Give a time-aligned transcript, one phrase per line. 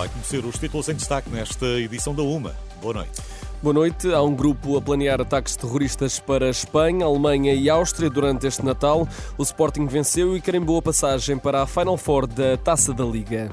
[0.00, 2.56] Vai conhecer os títulos em destaque nesta edição da UMA.
[2.80, 3.20] Boa noite.
[3.62, 4.10] Boa noite.
[4.10, 9.06] Há um grupo a planear ataques terroristas para Espanha, Alemanha e Áustria durante este Natal.
[9.36, 13.52] O Sporting venceu e carimbou a passagem para a Final Four da Taça da Liga.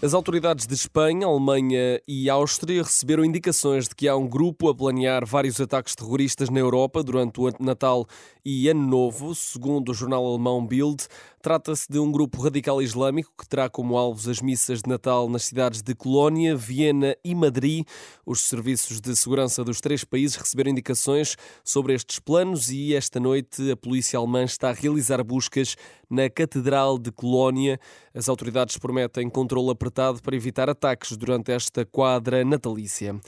[0.00, 4.74] As autoridades de Espanha, Alemanha e Áustria receberam indicações de que há um grupo a
[4.74, 8.06] planear vários ataques terroristas na Europa durante o Natal
[8.44, 11.08] e Ano Novo, segundo o jornal alemão Bild.
[11.42, 15.44] Trata-se de um grupo radical islâmico que terá como alvos as missas de Natal nas
[15.44, 17.84] cidades de Colónia, Viena e Madrid.
[18.24, 23.70] Os serviços de segurança dos três países receberam indicações sobre estes planos e esta noite
[23.70, 25.76] a polícia alemã está a realizar buscas
[26.10, 27.78] na Catedral de Colónia.
[28.14, 33.18] As autoridades prometem controle apertado para evitar ataques durante esta quadra natalícia.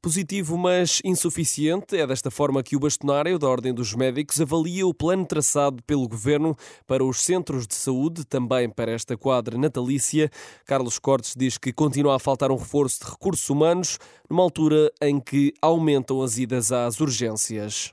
[0.00, 1.96] Positivo, mas insuficiente.
[1.96, 6.08] É desta forma que o bastonário da Ordem dos Médicos avalia o plano traçado pelo
[6.08, 10.30] governo para os centros de saúde, também para esta quadra natalícia.
[10.64, 13.98] Carlos Cortes diz que continua a faltar um reforço de recursos humanos,
[14.30, 17.92] numa altura em que aumentam as idas às urgências.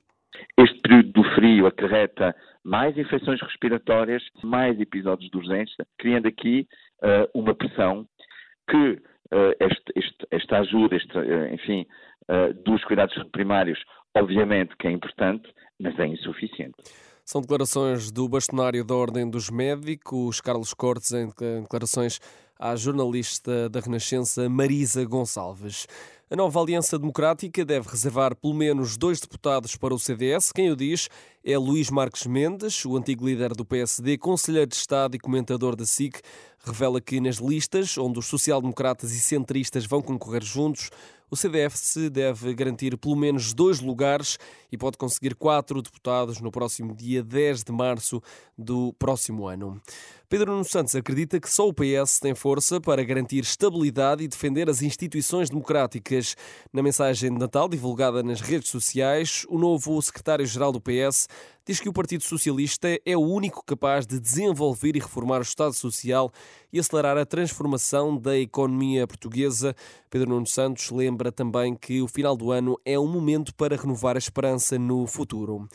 [0.57, 0.74] Este
[1.35, 6.67] frio acarreta mais infecções respiratórias, mais episódios de urgência, criando aqui
[7.03, 8.07] uh, uma pressão
[8.69, 8.99] que
[9.31, 11.85] eh, este, este, esta ajuda, este, eh, enfim,
[12.63, 13.79] dos cuidados primários,
[14.15, 15.47] obviamente que é importante,
[15.79, 16.75] mas é insuficiente.
[17.23, 21.27] São declarações do bastonário da Ordem dos Médicos, Carlos Cortes, em
[21.61, 22.19] declarações
[22.59, 25.87] à jornalista da Renascença Marisa Gonçalves.
[26.35, 30.51] A nova Aliança Democrática deve reservar pelo menos dois deputados para o CDS.
[30.51, 31.07] Quem o diz
[31.41, 35.85] é Luís Marques Mendes, o antigo líder do PSD, conselheiro de Estado e comentador da
[35.85, 36.19] SIC.
[36.59, 40.89] Revela que nas listas, onde os social-democratas e centristas vão concorrer juntos,
[41.29, 44.39] o CDF deve garantir pelo menos dois lugares
[44.71, 48.21] e pode conseguir quatro deputados no próximo dia 10 de março
[48.57, 49.81] do próximo ano.
[50.29, 54.69] Pedro Nuno Santos acredita que só o PS tem força para garantir estabilidade e defender
[54.69, 56.24] as instituições democráticas.
[56.71, 61.27] Na mensagem de Natal divulgada nas redes sociais, o novo secretário-geral do PS
[61.65, 65.73] diz que o Partido Socialista é o único capaz de desenvolver e reformar o Estado
[65.73, 66.31] Social
[66.71, 69.75] e acelerar a transformação da economia portuguesa.
[70.09, 74.15] Pedro Nuno Santos lembra também que o final do ano é um momento para renovar
[74.15, 75.67] a esperança no futuro.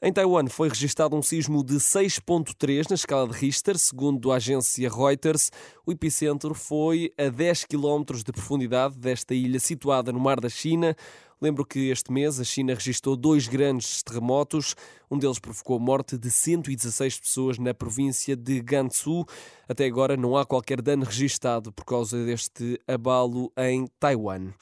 [0.00, 4.88] Em Taiwan foi registado um sismo de 6.3 na escala de Richter, segundo a agência
[4.88, 5.50] Reuters.
[5.84, 10.94] O epicentro foi a 10 km de profundidade desta ilha situada no mar da China.
[11.40, 14.76] Lembro que este mês a China registrou dois grandes terremotos.
[15.10, 19.26] Um deles provocou a morte de 116 pessoas na província de Gansu.
[19.68, 24.52] Até agora não há qualquer dano registado por causa deste abalo em Taiwan.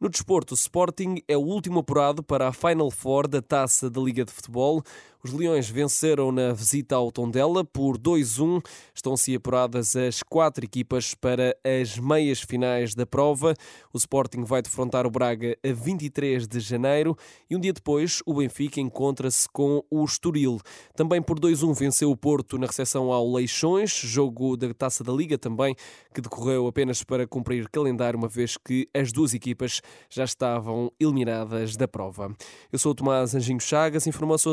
[0.00, 4.00] No desporto, o Sporting é o último apurado para a Final Four da Taça da
[4.00, 4.80] Liga de Futebol.
[5.22, 8.64] Os Leões venceram na visita ao Tondela por 2-1.
[8.94, 13.54] Estão-se apuradas as quatro equipas para as meias finais da prova.
[13.92, 17.16] O Sporting vai defrontar o Braga a 23 de janeiro
[17.50, 20.60] e um dia depois o Benfica encontra-se com o Estoril.
[20.94, 25.36] Também por 2-1 venceu o Porto na recepção ao Leixões, jogo da Taça da Liga
[25.36, 25.74] também,
[26.14, 31.76] que decorreu apenas para cumprir calendário, uma vez que as duas equipas já estavam eliminadas
[31.76, 32.32] da prova.
[32.70, 34.52] Eu sou o Tomás Anjinho Chagas, informação